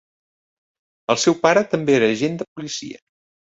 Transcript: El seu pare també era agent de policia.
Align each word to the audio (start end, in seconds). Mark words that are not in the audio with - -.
El 1.15 1.19
seu 1.25 1.37
pare 1.45 1.63
també 1.75 1.97
era 1.99 2.11
agent 2.17 2.43
de 2.43 2.51
policia. 2.57 3.01